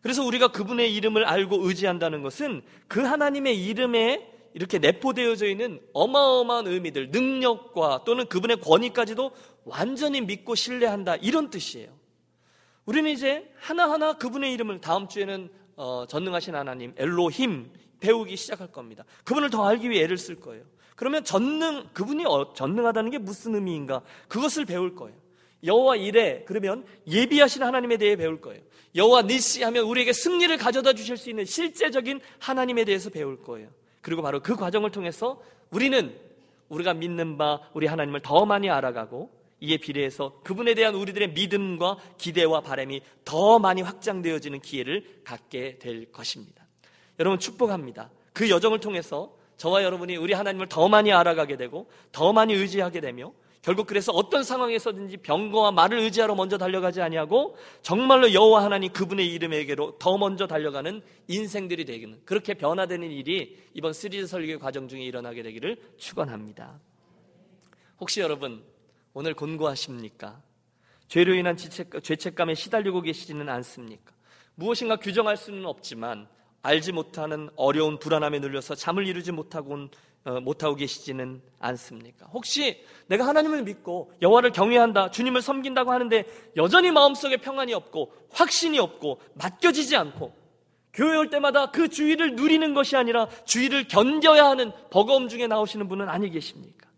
[0.02, 7.12] 그래서 우리가 그분의 이름을 알고 의지한다는 것은 그 하나님의 이름에 이렇게 내포되어져 있는 어마어마한 의미들,
[7.12, 9.32] 능력과 또는 그분의 권위까지도
[9.65, 11.18] 완전히 믿고 신뢰한다.
[11.18, 11.89] 이런 뜻이에요.
[12.86, 19.03] 우리는 이제 하나하나 그분의 이름을 다음 주에는 어, 전능하신 하나님, 엘로힘 배우기 시작할 겁니다.
[19.23, 20.63] 그분을 더 알기 위해 애를 쓸 거예요.
[20.95, 24.01] 그러면 전능, 그분이 어, 전능하다는 게 무슨 의미인가?
[24.27, 25.15] 그것을 배울 거예요.
[25.63, 28.62] 여호와 이래 그러면 예비하신 하나님에 대해 배울 거예요.
[28.95, 33.69] 여호와 니시 하면 우리에게 승리를 가져다 주실 수 있는 실제적인 하나님에 대해서 배울 거예요.
[34.01, 36.15] 그리고 바로 그 과정을 통해서 우리는
[36.69, 39.31] 우리가 믿는 바 우리 하나님을 더 많이 알아가고
[39.62, 46.59] 이에 비례해서 그분에 대한 우리들의 믿음과 기대와 바람이 더 많이 확장되어지는 기회를 갖게 될 것입니다.
[47.19, 48.10] 여러분 축복합니다.
[48.34, 53.34] 그 여정을 통해서 저와 여러분이 우리 하나님을 더 많이 알아가게 되고 더 많이 의지하게 되며
[53.62, 59.97] 결국 그래서 어떤 상황에서든지 병거와 말을 의지하러 먼저 달려가지 아니하고 정말로 여호와 하나님 그분의 이름에게로
[59.99, 65.77] 더 먼저 달려가는 인생들이 되기는 그렇게 변화되는 일이 이번 시리즈 설교 과정 중에 일어나게 되기를
[65.97, 66.79] 축원합니다.
[67.99, 68.63] 혹시 여러분
[69.13, 70.41] 오늘 곤고하십니까?
[71.10, 74.13] 죄로 인한 죄책감에 시달리고 계시지는 않습니까?
[74.55, 76.29] 무엇인가 규정할 수는 없지만
[76.62, 79.89] 알지 못하는 어려운 불안함에 눌려서 잠을 이루지 못하고
[80.26, 82.26] 어, 못하고 계시지는 않습니까?
[82.28, 86.26] 혹시 내가 하나님을 믿고 여호와를 경외한다, 주님을 섬긴다고 하는데
[86.58, 90.34] 여전히 마음속에 평안이 없고 확신이 없고 맡겨지지 않고
[90.93, 96.10] 교회 올 때마다 그 주의를 누리는 것이 아니라 주의를 견뎌야 하는 버거움 중에 나오시는 분은
[96.10, 96.89] 아니 계십니까?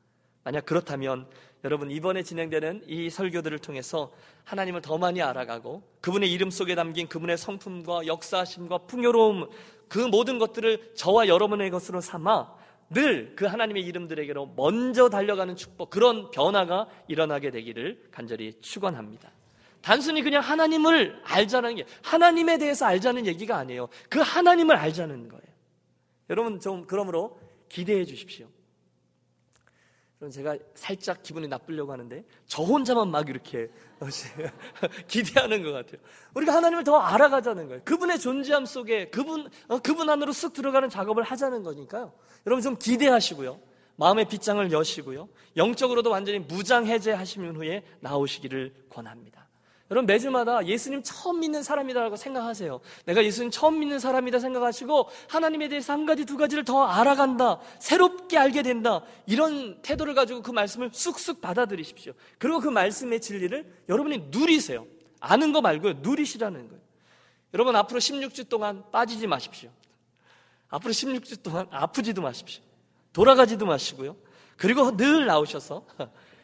[0.43, 1.27] 만약 그렇다면
[1.63, 4.11] 여러분 이번에 진행되는 이 설교들을 통해서
[4.45, 9.49] 하나님을 더 많이 알아가고 그분의 이름 속에 담긴 그분의 성품과 역사심과 풍요로움
[9.87, 16.29] 그 모든 것들을 저와 여러분의 것으로 삼아 늘 그 하나님의 이름들에게로 먼저 달려가는 축복 그런
[16.31, 19.31] 변화가 일어나게 되기를 간절히 축원합니다.
[19.81, 23.87] 단순히 그냥 하나님을 알자는 게 하나님에 대해서 알자는 얘기가 아니에요.
[24.09, 25.43] 그 하나님을 알자는 거예요.
[26.29, 28.47] 여러분 좀 그러므로 기대해 주십시오.
[30.21, 33.71] 그럼 제가 살짝 기분이 나쁘려고 하는데 저 혼자만 막 이렇게
[35.07, 35.99] 기대하는 것 같아요.
[36.35, 37.81] 우리가 하나님을 더 알아가자는 거예요.
[37.83, 42.13] 그분의 존재함 속에 그분 어, 그분 안으로 쓱 들어가는 작업을 하자는 거니까요.
[42.45, 43.59] 여러분 좀 기대하시고요.
[43.95, 45.27] 마음의 빗장을 여시고요.
[45.57, 49.47] 영적으로도 완전히 무장 해제하시면 후에 나오시기를 권합니다.
[49.91, 52.79] 여러분 매주마다 예수님 처음 믿는 사람이다라고 생각하세요.
[53.05, 57.59] 내가 예수님 처음 믿는 사람이다 생각하시고 하나님에 대해서 한 가지 두 가지를 더 알아간다.
[57.77, 59.03] 새롭게 알게 된다.
[59.25, 62.13] 이런 태도를 가지고 그 말씀을 쑥쑥 받아들이십시오.
[62.39, 64.87] 그리고 그 말씀의 진리를 여러분이 누리세요.
[65.19, 65.95] 아는 거 말고요.
[65.99, 66.81] 누리시라는 거예요.
[67.53, 69.69] 여러분 앞으로 16주 동안 빠지지 마십시오.
[70.69, 72.63] 앞으로 16주 동안 아프지도 마십시오.
[73.11, 74.15] 돌아가지도 마시고요.
[74.55, 75.85] 그리고 늘 나오셔서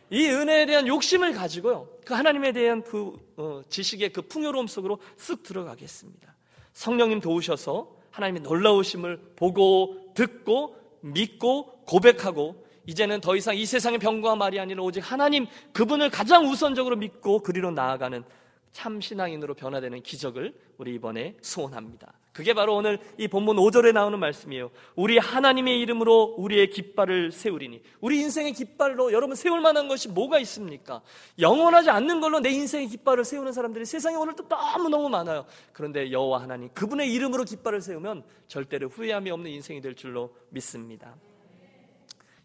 [0.10, 1.90] 이 은혜에 대한 욕심을 가지고요.
[2.06, 6.34] 그 하나님에 대한 그 어, 지식의 그 풍요로움 속으로 쓱 들어가겠습니다.
[6.74, 14.60] 성령님 도우셔서 하나님의 놀라우심을 보고 듣고 믿고 고백하고 이제는 더 이상 이 세상의 병과 말이
[14.60, 18.24] 아니라 오직 하나님 그분을 가장 우선적으로 믿고 그리로 나아가는
[18.72, 22.14] 참 신앙인으로 변화되는 기적을 우리 이번에 소원합니다.
[22.38, 24.70] 그게 바로 오늘 이 본문 5절에 나오는 말씀이에요.
[24.96, 27.82] 우리 하나님의 이름으로 우리의 깃발을 세우리니.
[28.00, 31.02] 우리 인생의 깃발로 여러분 세울 만한 것이 뭐가 있습니까?
[31.40, 35.48] 영원하지 않는 걸로 내 인생의 깃발을 세우는 사람들이 세상에 오늘도 너무너무 많아요.
[35.74, 41.16] 그런데 여호와 하나님 그분의 이름으로 깃발을 세우면 절대로 후회함이 없는 인생이 될 줄로 믿습니다.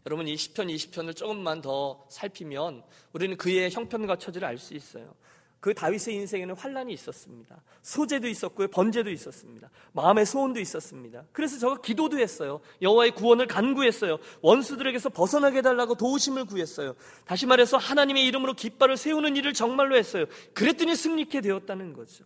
[0.07, 5.15] 여러분 이 시편 20편을 조금만 더 살피면 우리는 그의 형편과 처지를 알 수 있어요.
[5.63, 7.63] 그 다윗의 인생에는 환란이 있었습니다.
[7.83, 9.71] 소재도 있었고요, 번제도 있었습니다.
[9.93, 11.25] 마음의 소원도 있었습니다.
[11.31, 12.61] 그래서 저가 기도도 했어요.
[12.83, 14.19] 여호와의 구원을 간구했어요.
[14.41, 16.97] 원수들에게서 벗어나게 해달라고 도우심을 구했어요.
[17.27, 20.25] 다시 말해서 하나님의 이름으로 깃발을 세우는 일을 정말로 했어요.
[20.53, 22.25] 그랬더니 승리케 되었다는 거죠.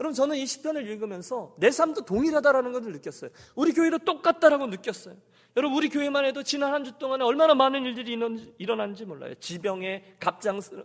[0.00, 3.30] 여러분 저는 이 시편을 읽으면서 내 삶도 동일하다라는 것을 느꼈어요.
[3.54, 5.14] 우리 교회도 똑같다라고 느꼈어요.
[5.56, 8.18] 여러분 우리 교회만 해도 지난 한 주 동안에 얼마나 많은 일들이
[8.58, 9.34] 일어난지 몰라요.
[9.34, 10.16] 지병에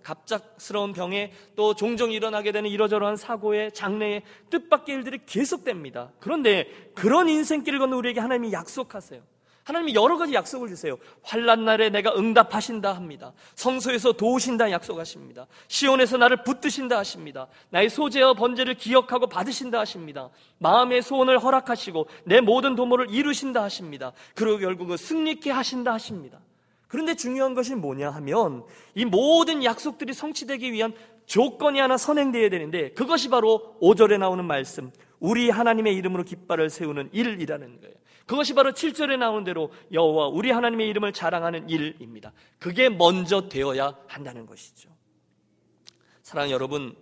[0.04, 6.12] 갑작스러운 병에 또 종종 일어나게 되는 이러저러한 사고에 장래에 뜻밖의 일들이 계속됩니다.
[6.20, 9.22] 그런데 그런 인생길을 걷는 우리에게 하나님이 약속하세요.
[9.68, 10.98] 하나님이 여러 가지 약속을 주세요.
[11.24, 13.34] 환란 날에 내가 응답하신다 합니다.
[13.56, 15.46] 성소에서 도우신다 약속하십니다.
[15.68, 17.48] 시온에서 나를 붙드신다 하십니다.
[17.70, 20.30] 나의 소재와 번제를 기억하고 받으신다 하십니다.
[20.60, 24.14] 마음의 소원을 허락하시고 내 모든 도모를 이루신다 하십니다.
[24.36, 26.40] 그리고 결국은 승리케 하신다 하십니다.
[26.88, 28.64] 그런데 중요한 것이 뭐냐 하면
[28.96, 30.94] 이 모든 약속들이 성취되기 위한
[31.26, 37.82] 조건이 하나 선행되어야 되는데 그것이 바로 5절에 나오는 말씀 우리 하나님의 이름으로 깃발을 세우는 일이라는
[37.82, 37.98] 거예요.
[38.28, 42.34] 그것이 바로 7절에 나오는 대로 여호와 우리 하나님의 이름을 자랑하는 일입니다.
[42.60, 44.90] 그게 먼저 되어야 한다는 것이죠.
[46.24, 46.94] 사랑하는 여러분,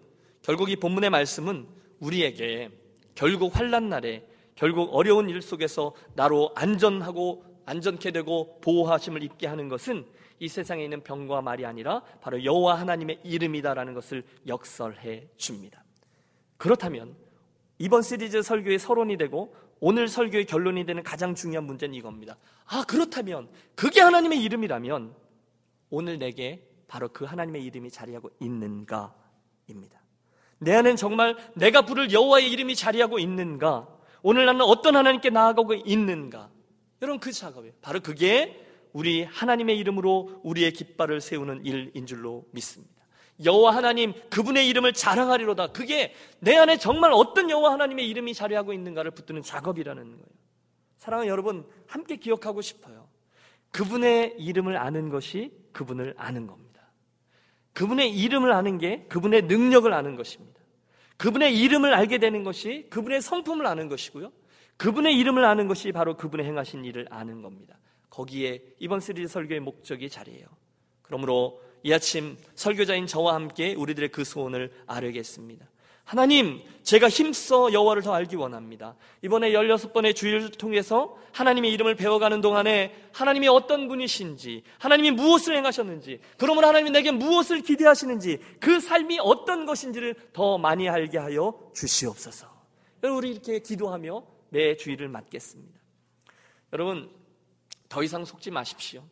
[0.43, 1.67] 결국 이 본문의 말씀은
[1.99, 2.69] 우리에게
[3.15, 10.05] 결국 환란 날에 결국 어려운 일 속에서 나로 안전하고 안전케 되고 보호하심을 입게 하는 것은
[10.39, 15.83] 이 세상에 있는 병과 말이 아니라 바로 여호와 하나님의 이름이다라는 것을 역설해 줍니다.
[16.57, 17.15] 그렇다면
[17.79, 19.55] 이번 시리즈 설교의 서론이 되고
[19.87, 22.37] 오늘 설교의 결론이 되는 가장 중요한 문제는 이겁니다.
[22.65, 25.13] 아, 그렇다면 그게 하나님의 이름이라면
[25.91, 30.01] 오늘 내게 바로 그 하나님의 이름이 자리하고 있는가입니다.
[30.57, 33.87] 내 안엔 정말 내가 부를 여호와의 이름이 자리하고 있는가?
[34.23, 36.49] 오늘 나는 어떤 하나님께 나아가고 있는가?
[37.03, 37.75] 여러분 그 작업이에요.
[37.83, 42.94] 바로 그게 우리 하나님의 이름으로 우리의 깃발을 세우는 일인 줄로 믿습니다.
[43.43, 45.67] 여호와 하나님 그분의 이름을 자랑하리로다.
[45.67, 50.25] 그게 내 안에 정말 어떤 여호와 하나님의 이름이 자리하고 있는가를 붙드는 작업이라는 거예요.
[50.97, 53.07] 사랑하는 여러분 함께 기억하고 싶어요.
[53.71, 56.65] 그분의 이름을 아는 것이 그분을 아는 겁니다.
[57.73, 60.61] 그분의 이름을 아는 게 그분의 능력을 아는 것입니다.
[61.17, 64.31] 그분의 이름을 알게 되는 것이 그분의 성품을 아는 것이고요.
[64.77, 67.77] 그분의 이름을 아는 것이 바로 그분의 행하신 일을 아는 겁니다.
[68.09, 70.47] 거기에 이번 시리즈 설교의 목적이 자리해요.
[71.01, 75.69] 그러므로 이 아침 설교자인 저와 함께 우리들의 그 소원을 아뢰겠습니다.
[76.03, 78.95] 하나님, 제가 힘써 여호와를 더 알기 원합니다.
[79.21, 86.67] 이번에 16번의 주일을 통해서 하나님의 이름을 배워가는 동안에 하나님이 어떤 분이신지, 하나님이 무엇을 행하셨는지, 그러므로
[86.67, 92.47] 하나님이 내게 무엇을 기대하시는지, 그 삶이 어떤 것인지를 더 많이 알게 하여 주시옵소서.
[93.03, 95.79] 여러분, 우리 이렇게 기도하며 매 주일을 맞겠습니다.
[96.73, 97.11] 여러분,
[97.89, 99.03] 더 이상 속지 마십시오.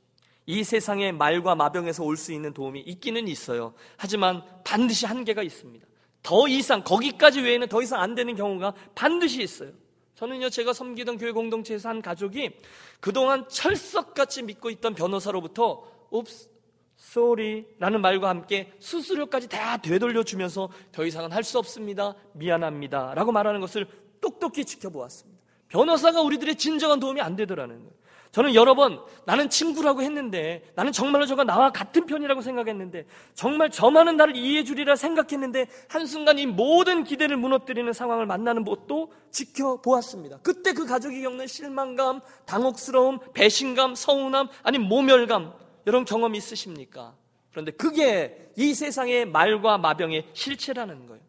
[0.45, 3.73] 이 세상의 말과 마병에서 올 수 있는 도움이 있기는 있어요.
[3.97, 5.85] 하지만 반드시 한계가 있습니다.
[6.21, 9.71] 더 이상 거기까지 외에는 더 이상 안 되는 경우가 반드시 있어요.
[10.15, 12.51] 저는요 제가 섬기던 교회 공동체에서 한 가족이
[12.99, 16.49] 그동안 철석같이 믿고 있던 변호사로부터 옵스
[16.95, 22.15] 쏘리라는 말과 함께 수수료까지 다 되돌려 주면서 더 이상은 할 수 없습니다.
[22.33, 23.87] 미안합니다라고 말하는 것을
[24.21, 25.41] 똑똑히 지켜보았습니다.
[25.67, 27.91] 변호사가 우리들의 진정한 도움이 안 되더라는 거예요.
[28.33, 34.17] 저는 여러 번 나는 친구라고 했는데 나는 정말로 저가 나와 같은 편이라고 생각했는데 정말 저만은
[34.17, 40.39] 나를 이해해 주리라 생각했는데 한순간 이 모든 기대를 무너뜨리는 상황을 만나는 것도 지켜보았습니다.
[40.41, 45.53] 그때 그 가족이 겪는 실망감, 당혹스러움, 배신감, 서운함, 아니 모멸감
[45.85, 47.13] 여러분 경험 있으십니까?
[47.51, 51.21] 그런데 그게 이 세상의 말과 마병의 실체라는 거예요.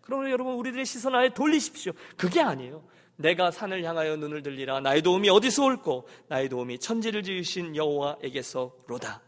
[0.00, 1.92] 그러면 여러분 우리들의 시선 아예 돌리십시오.
[2.16, 2.84] 그게 아니에요.
[3.22, 9.22] 내가 산을 향하여 눈을 들리라 나의 도움이 어디서 올고 나의 도움이 천지를 지으신 여호와에게서로다.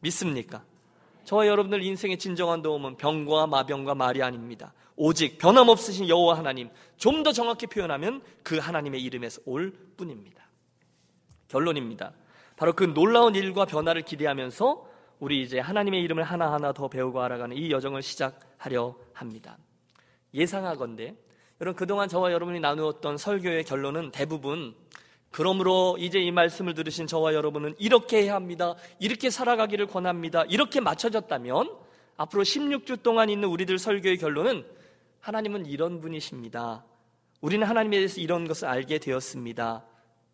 [0.00, 0.64] 믿습니까?
[1.24, 4.74] 저와 여러분들 인생의 진정한 도움은 병과 마병과 말이 아닙니다.
[4.96, 10.44] 오직 변함없으신 여호와 하나님, 좀 더 정확히 표현하면 그 하나님의 이름에서 올 뿐입니다.
[11.48, 12.12] 결론입니다.
[12.56, 14.86] 바로 그 놀라운 일과 변화를 기대하면서
[15.20, 19.56] 우리 이제 하나님의 이름을 하나하나 더 배우고 알아가는 이 여정을 시작하려 합니다.
[20.34, 21.16] 예상하건대
[21.60, 24.74] 여러분 그동안 저와 여러분이 나누었던 설교의 결론은 대부분
[25.30, 28.74] 그러므로 이제 이 말씀을 들으신 저와 여러분은 이렇게 해야 합니다.
[29.00, 30.44] 이렇게 살아가기를 권합니다.
[30.44, 31.76] 이렇게 맞춰졌다면
[32.16, 34.64] 앞으로 16주 동안 있는 우리들 설교의 결론은
[35.20, 36.84] 하나님은 이런 분이십니다.
[37.40, 39.84] 우리는 하나님에 대해서 이런 것을 알게 되었습니다.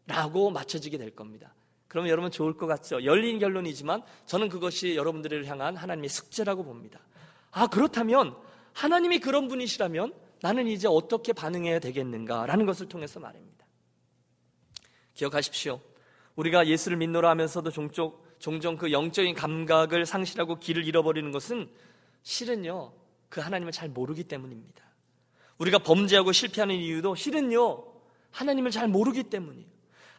[0.06, 1.54] 라고 맞춰지게 될 겁니다.
[1.88, 3.04] 그러면 여러분 좋을 것 같죠?
[3.04, 7.00] 열린 결론이지만 저는 그것이 여러분들을 향한 하나님의 숙제라고 봅니다.
[7.50, 8.37] 아, 그렇다면
[8.74, 13.66] 하나님이 그런 분이시라면 나는 이제 어떻게 반응해야 되겠는가라는 것을 통해서 말입니다.
[15.14, 15.81] 기억하십시오.
[16.37, 21.70] 우리가 예수를 믿노라 하면서도 종종, 종종 그 영적인 감각을 상실하고 길을 잃어버리는 것은
[22.22, 22.92] 실은요,
[23.29, 24.83] 그 하나님을 잘 모르기 때문입니다.
[25.59, 27.85] 우리가 범죄하고 실패하는 이유도 실은요,
[28.31, 29.68] 하나님을 잘 모르기 때문이에요.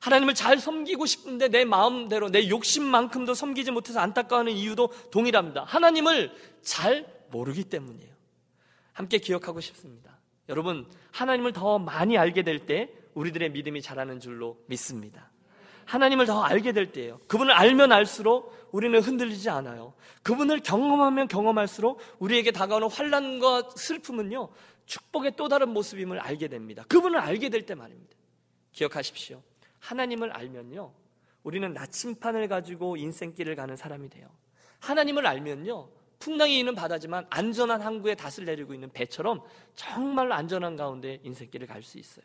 [0.02, 5.64] 하나님을 잘 섬기고 싶은데 내 마음대로 내 욕심만큼도 섬기지 못해서 안타까워하는 이유도 동일합니다.
[5.64, 8.12] 하나님을 잘 모르기 때문이에요.
[8.94, 10.11] 함께 기억하고 싶습니다.
[10.52, 15.32] 여러분, 하나님을 더 많이 알게 될 때 우리들의 믿음이 자라는 줄로 믿습니다.
[15.86, 17.20] 하나님을 더 알게 될 때예요.
[17.28, 19.94] 그분을 알면 알수록 우리는 흔들리지 않아요.
[20.24, 24.50] 그분을 경험하면 경험할수록 우리에게 다가오는 환란과 슬픔은요
[24.86, 26.86] 축복의 또 다른 모습임을 알게 됩니다.
[26.88, 28.16] 그분을 알게 될 때 말입니다.
[28.72, 29.42] 기억하십시오.
[29.80, 30.94] 하나님을 알면요
[31.44, 34.30] 우리는 나침판을 가지고 인생길을 가는 사람이 돼요.
[34.80, 35.90] 하나님을 알면요
[36.22, 39.42] 풍랑이 있는 바다지만 안전한 항구에 닷을 내리고 있는 배처럼
[39.76, 42.24] 정말 안전한 가운데 인생길을 갈 수 있어요.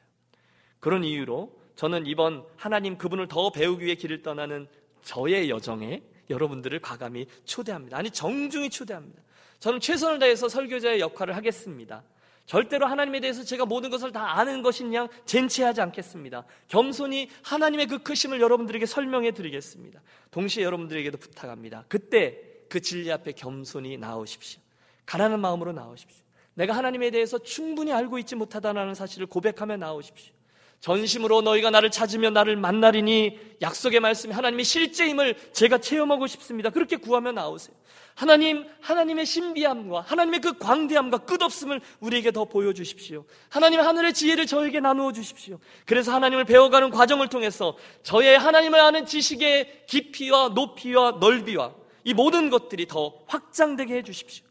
[0.79, 4.69] 그런 이유로 저는 이번 하나님 그분을 더 배우기 위해 길을 떠나는
[5.03, 7.97] 저의 여정에 여러분들을 과감히 초대합니다.
[7.97, 9.23] 아니, 정중히 초대합니다.
[9.59, 12.03] 저는 최선을 다해서 설교자의 역할을 하겠습니다.
[12.47, 16.45] 절대로 하나님에 대해서 제가 모든 것을 다 아는 것인 양 젠치하지 않겠습니다.
[16.69, 20.01] 겸손히 하나님의 그 크심을 여러분들에게 설명해 드리겠습니다.
[20.31, 21.85] 동시에 여러분들에게도 부탁합니다.
[21.89, 24.61] 그때 그 진리 앞에 겸손히 나오십시오.
[25.07, 26.25] 가난한 마음으로 나오십시오.
[26.55, 30.35] 내가 하나님에 대해서 충분히 알고 있지 못하다는 사실을 고백하며 나오십시오.
[30.81, 36.71] 전심으로 너희가 나를 찾으며 나를 만나리니 약속의 말씀이 하나님의 실제임을 제가 체험하고 싶습니다.
[36.71, 37.75] 그렇게 구하며 나오세요.
[38.15, 43.27] 하나님, 하나님의 신비함과 하나님의 그 광대함과 끝없음을 우리에게 더 보여주십시오.
[43.51, 45.59] 하나님 하늘의 지혜를 저에게 나누어 주십시오.
[45.85, 51.75] 그래서 하나님을 배워가는 과정을 통해서 저의 하나님을 아는 지식의 깊이와 높이와 넓이와
[52.07, 54.47] 이 모든 것들이 더 확장되게 해 주십시오.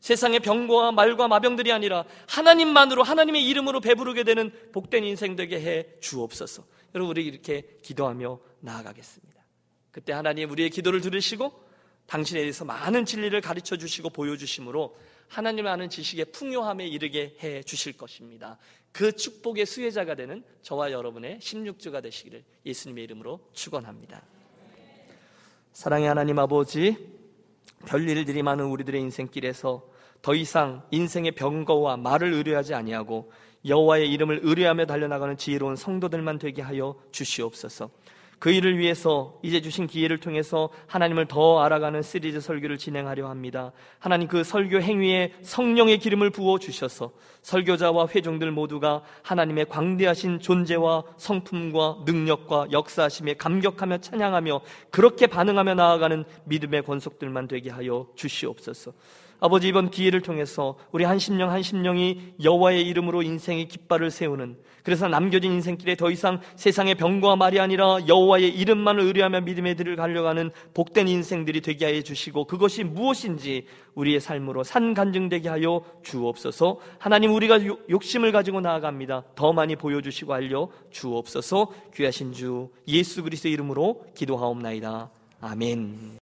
[0.00, 6.64] 세상의 병과 말과 마병들이 아니라 하나님만으로 하나님의 이름으로 배부르게 되는 복된 인생 되게 해 주옵소서.
[6.94, 9.42] 여러분 우리 이렇게 기도하며 나아가겠습니다.
[9.90, 11.50] 그때 하나님 우리의 기도를 들으시고
[12.06, 14.94] 당신에 대해서 많은 진리를 가르쳐 주시고 보여 주심으로
[15.28, 18.58] 하나님을 아는 지식의 풍요함에 이르게 해 주실 것입니다.
[18.92, 24.22] 그 축복의 수혜자가 되는 저와 여러분의 16주가 되시기를 예수님의 이름으로 축원합니다.
[25.72, 26.96] 사랑의 하나님 아버지
[27.86, 29.82] 별일들이 많은 우리들의 인생길에서
[30.22, 33.30] 더 이상 인생의 병거와 말을 의뢰하지 아니하고
[33.66, 37.90] 여호와의 이름을 의뢰하며 달려나가는 지혜로운 성도들만 되게 하여 주시옵소서.
[38.38, 43.72] 그 일을 위해서 이제 주신 기회를 통해서 하나님을 더 알아가는 시리즈 설교를 진행하려 합니다.
[43.98, 47.10] 하나님 그 설교 행위에 성령의 기름을 부어 주셔서
[47.42, 56.82] 설교자와 회중들 모두가 하나님의 광대하신 존재와 성품과 능력과 역사하심에 감격하며 찬양하며 그렇게 반응하며 나아가는 믿음의
[56.82, 58.92] 권속들만 되게 하여 주시옵소서.
[59.40, 65.06] 아버지 이번 기회를 통해서 우리 한 심령 한 심령이 여호와의 이름으로 인생의 깃발을 세우는 그래서
[65.06, 71.08] 남겨진 인생길에 더 이상 세상의 병과 말이 아니라 여호와의 이름만을 의뢰하며 믿음의 들을 가려가는 복된
[71.08, 76.78] 인생들이 되게 하여 주시고 그것이 무엇인지 우리의 삶으로 산 간증되게 하여 주옵소서.
[76.98, 79.24] 하나님 우리가 욕심을 가지고 나아갑니다.
[79.34, 81.70] 더 많이 보여주시고 알려 주옵소서.
[81.94, 85.10] 귀하신 주 예수 그리스도의 이름으로 기도하옵나이다.
[85.42, 86.16] 아멘.